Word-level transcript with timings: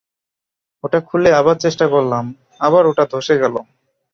ওটা 0.83 0.99
খুলে, 0.99 1.29
আবার 1.33 1.55
চেষ্টা 1.55 1.85
করলাম, 1.87 2.25
আবার 2.59 2.83
ওটা 2.85 3.03
ধসে 3.11 3.35
গেল। 3.37 3.55